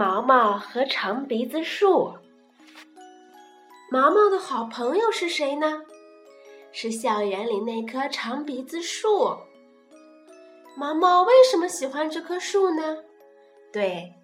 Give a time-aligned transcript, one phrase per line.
[0.00, 2.14] 毛毛和长鼻子树。
[3.90, 5.82] 毛毛的好朋友是谁呢？
[6.72, 9.36] 是校园里那棵长鼻子树。
[10.74, 12.96] 毛毛为什么喜欢这棵树呢？
[13.70, 14.14] 对，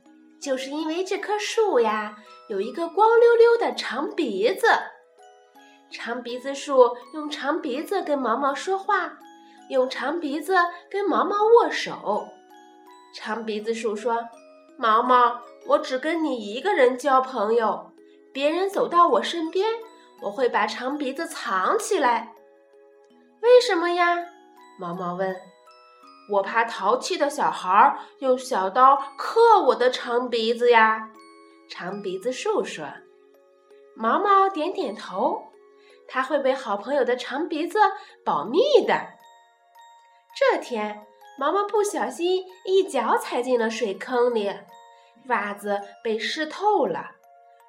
[0.41, 2.17] 就是因为这棵树呀，
[2.49, 4.67] 有一个光溜溜的长鼻子。
[5.91, 9.19] 长鼻子树用长鼻子跟毛毛说话，
[9.69, 10.55] 用长鼻子
[10.91, 12.29] 跟毛毛握手。
[13.15, 14.27] 长鼻子树说
[14.79, 17.93] ：“毛毛，我只跟你一个人交朋友。
[18.33, 19.67] 别人走到我身边，
[20.21, 22.35] 我会把长鼻子藏起来。
[23.41, 24.27] 为什么呀？”
[24.79, 25.35] 毛毛问。
[26.31, 31.11] “我怕淘气的小孩用小刀刻我的长鼻子呀。”
[31.71, 32.85] 长鼻子树说。
[33.97, 35.43] 毛毛点点头，
[36.07, 37.79] 他会被好朋友的长鼻子
[38.23, 38.95] 保密的。
[40.39, 41.07] 这天。
[41.39, 44.51] 毛毛不小心一脚踩进了水坑里，
[45.29, 47.11] 袜子被湿透了，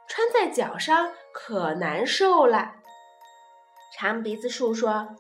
[0.08, 2.76] 穿在脚上可难受了。
[3.94, 5.16] 长鼻子树说：“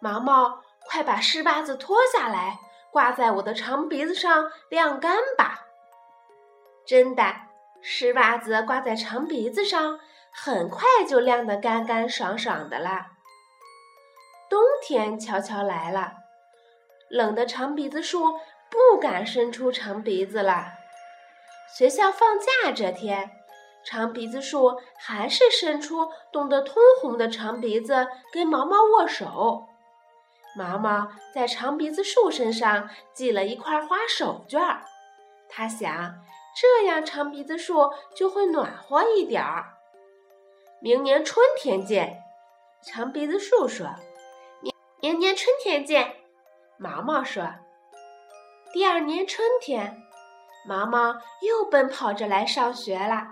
[0.00, 2.58] 毛毛，快把湿袜子脱下来，
[2.92, 5.66] 挂在我的长鼻子上晾干吧。”
[6.86, 7.34] 真的，
[7.82, 9.98] 湿袜子挂在长鼻子上，
[10.30, 13.08] 很快就晾得干干爽爽的啦。
[14.48, 16.12] 冬天悄悄来了。
[17.08, 18.38] 冷的长鼻子树
[18.70, 20.72] 不敢伸出长鼻子了。
[21.76, 23.30] 学校放假这天，
[23.84, 29.66] 长鼻子树还是伸出冻得通红的长鼻子跟毛毛握手。
[30.56, 34.82] 毛毛在长鼻子树身上系了一块花手绢儿，
[35.48, 36.20] 他想
[36.60, 39.74] 这样长鼻子树就会暖和一点儿。
[40.80, 42.22] 明年春天见，
[42.82, 43.88] 长鼻子树说
[44.60, 46.16] ：“明明年春天见。”
[46.80, 47.44] 毛毛说
[48.72, 50.00] ：“第二年春天，
[50.64, 51.12] 毛毛
[51.42, 53.26] 又奔跑着来上学了。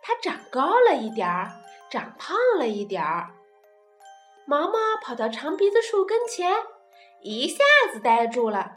[0.00, 1.50] 它长高了一点儿，
[1.90, 3.30] 长胖了一点儿。
[4.46, 6.54] 毛毛跑到长鼻子树跟前，
[7.20, 8.76] 一下子呆住了。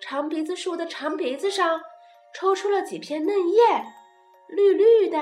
[0.00, 1.80] 长鼻子树的长鼻子上
[2.34, 3.84] 抽出了几片嫩叶，
[4.48, 5.18] 绿绿的，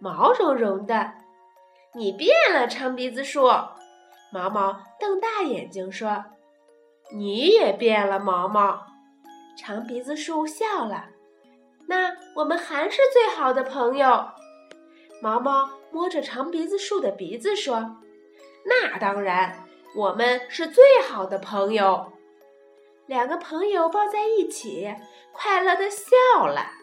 [0.00, 1.12] 毛茸茸的。
[1.94, 3.46] 你变了，长鼻子树！
[4.32, 6.24] 毛毛瞪大眼睛说。”
[7.10, 8.86] 你也变了，毛毛。
[9.56, 11.06] 长鼻子树笑了。
[11.86, 14.28] 那我们还是最好的朋友。
[15.20, 17.96] 毛毛摸着长鼻子树的鼻子说
[18.64, 19.64] ：“那当然，
[19.96, 22.12] 我们是最好的朋友。”
[23.06, 24.94] 两个朋友抱在一起，
[25.32, 26.77] 快乐的笑了。